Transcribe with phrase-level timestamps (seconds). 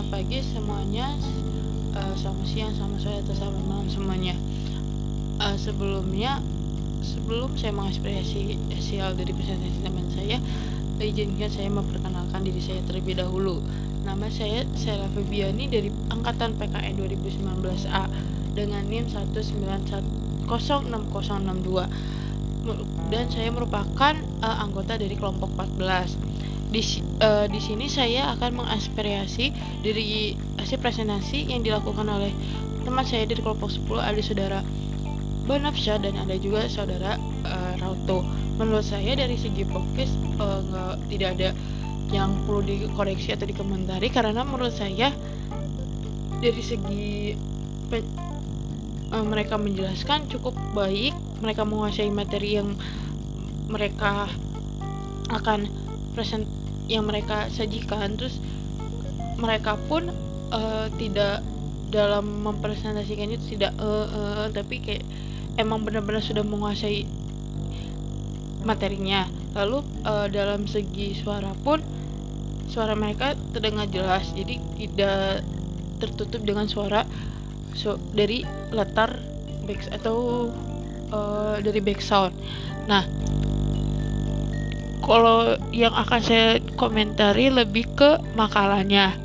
[0.00, 1.12] selamat pagi semuanya,
[1.92, 4.32] uh, selamat siang, selamat sore, atau selamat malam semuanya.
[5.36, 6.40] Uh, sebelumnya,
[7.04, 10.40] sebelum saya mengaspirasi hasil dari presentasi teman saya,
[11.04, 13.60] izinkan saya memperkenalkan diri saya terlebih dahulu.
[14.00, 18.04] Nama saya Sarah Febiani dari Angkatan PKN 2019A
[18.56, 20.48] dengan NIM 1910662
[23.12, 26.39] dan saya merupakan uh, anggota dari kelompok 14
[26.70, 26.82] di,
[27.18, 29.50] uh, di sini saya akan mengaspirasi
[29.82, 32.30] dari hasil presentasi yang dilakukan oleh
[32.86, 34.60] teman saya dari kelompok 10 ada saudara
[35.50, 38.22] Banafsha dan ada juga saudara uh, Rauto.
[38.54, 41.50] Menurut saya dari segi podcast uh, nggak tidak ada
[42.14, 45.10] yang perlu dikoreksi atau dikomentari karena menurut saya
[46.38, 47.34] dari segi
[49.10, 52.78] uh, mereka menjelaskan cukup baik, mereka menguasai materi yang
[53.66, 54.30] mereka
[55.30, 55.66] akan
[56.14, 56.46] present
[56.90, 58.18] yang mereka sajikan.
[58.18, 58.42] Terus
[59.38, 60.10] mereka pun
[60.50, 61.46] uh, tidak
[61.90, 65.02] dalam mempresentasikannya itu tidak uh, uh, tapi kayak
[65.58, 67.06] emang benar-benar sudah menguasai
[68.66, 69.30] materinya.
[69.54, 71.78] Lalu uh, dalam segi suara pun
[72.66, 74.26] suara mereka terdengar jelas.
[74.34, 75.46] Jadi tidak
[76.00, 77.06] tertutup dengan suara
[77.76, 79.20] so, dari latar
[79.68, 80.48] back atau
[81.12, 82.34] uh, dari back sound
[82.88, 83.04] nah
[85.10, 89.18] kalau yang akan saya komentari lebih ke makalahnya.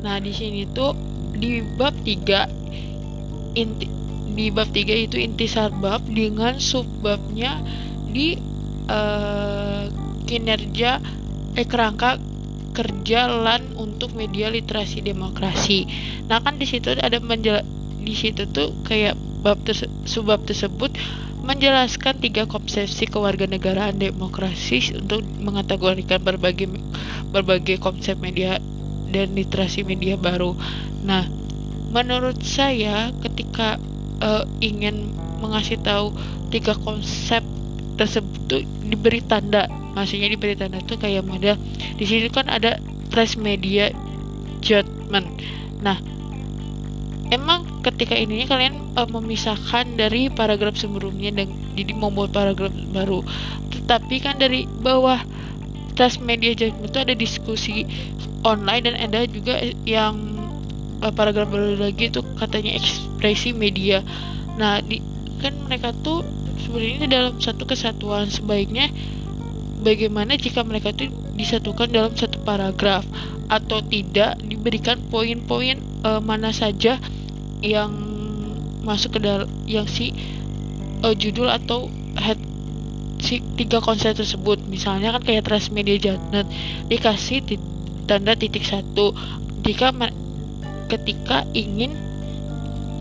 [0.00, 0.96] Nah, di sini tuh
[1.36, 3.84] di bab 3 inti
[4.32, 7.60] di bab 3 itu intisar bab dengan subbabnya
[8.08, 8.40] di
[8.88, 9.84] uh,
[10.24, 11.04] kinerja
[11.52, 12.16] eh kerangka
[12.72, 15.84] kerja LAN untuk media literasi demokrasi.
[16.32, 17.60] Nah, kan di situ ada menjel
[18.06, 20.94] di situ tuh kayak bab terse subbab tersebut
[21.42, 26.70] menjelaskan tiga konsepsi kewarganegaraan demokrasi untuk mengkategorikan berbagai
[27.30, 28.62] berbagai konsep media
[29.10, 30.58] dan literasi media baru.
[31.06, 31.26] Nah,
[31.94, 33.78] menurut saya ketika
[34.18, 36.10] uh, ingin mengasih tahu
[36.50, 37.46] tiga konsep
[37.94, 41.54] tersebut tuh diberi tanda, maksudnya diberi tanda tuh kayak model
[41.94, 42.82] di sini kan ada
[43.14, 43.94] transmedia
[44.60, 45.30] judgment.
[45.80, 46.02] Nah,
[47.30, 53.22] emang ketika ini kalian uh, memisahkan dari paragraf sebelumnya dan jadi membuat paragraf baru.
[53.72, 55.22] Tetapi kan dari bawah
[55.96, 57.88] tas media judgment itu ada diskusi
[58.44, 60.14] online dan ada juga yang
[61.00, 64.04] uh, paragraf baru lagi itu katanya ekspresi media.
[64.60, 65.00] Nah di
[65.40, 66.24] kan mereka tuh
[66.64, 68.28] sebenarnya dalam satu kesatuan.
[68.28, 68.90] Sebaiknya
[69.80, 73.04] bagaimana jika mereka tuh disatukan dalam satu paragraf
[73.46, 76.98] atau tidak diberikan poin-poin uh, mana saja
[77.66, 77.90] yang
[78.86, 80.14] masuk ke dalam yang si
[81.02, 82.38] uh, judul atau head
[83.18, 84.62] si tiga konsep tersebut.
[84.70, 86.46] Misalnya kan kayak transmedia judgment
[86.86, 87.62] dikasih tit
[88.06, 89.10] tanda titik satu.
[89.66, 89.90] Jika
[90.86, 91.98] ketika ingin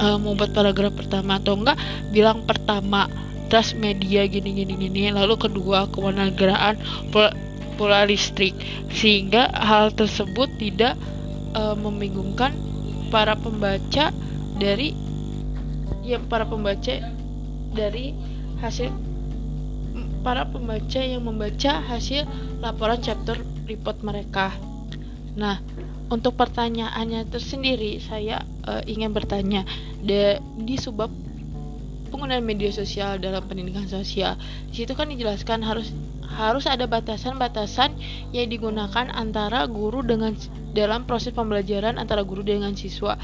[0.00, 1.76] uh, membuat paragraf pertama atau enggak
[2.08, 3.12] bilang pertama
[3.52, 6.80] transmedia gini gini gini lalu kedua kewarganegaraan
[7.12, 7.28] pol
[7.76, 8.56] pola listrik.
[8.88, 10.96] Sehingga hal tersebut tidak
[11.52, 12.56] uh, membingungkan
[13.12, 14.10] para pembaca
[14.56, 14.96] dari
[16.06, 17.02] yang para pembaca
[17.74, 18.16] dari
[18.62, 18.90] hasil
[20.26, 22.26] para pembaca yang membaca hasil
[22.58, 23.38] laporan chapter
[23.70, 24.50] report mereka.
[25.38, 25.62] Nah,
[26.10, 29.62] untuk pertanyaannya tersendiri, saya uh, ingin bertanya
[30.02, 31.10] de, di subbab
[32.10, 34.34] penggunaan media sosial dalam pendidikan sosial.
[34.70, 35.94] Di situ kan dijelaskan harus
[36.34, 37.94] harus ada batasan-batasan
[38.34, 40.34] yang digunakan antara guru dengan
[40.76, 43.16] dalam proses pembelajaran antara guru dengan siswa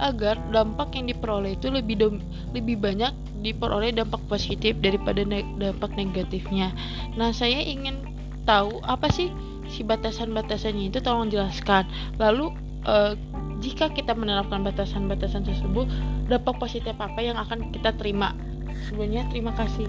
[0.00, 2.14] agar dampak yang diperoleh itu lebih dom,
[2.56, 3.12] lebih banyak
[3.44, 6.72] diperoleh dampak positif daripada ne dampak negatifnya.
[7.18, 8.00] Nah, saya ingin
[8.48, 9.28] tahu apa sih
[9.68, 11.84] si batasan-batasannya itu tolong jelaskan.
[12.16, 12.54] Lalu
[12.88, 13.12] uh,
[13.60, 15.84] jika kita menerapkan batasan-batasan tersebut,
[16.32, 18.32] dampak positif apa yang akan kita terima?
[18.88, 19.86] Sebelumnya terima kasih.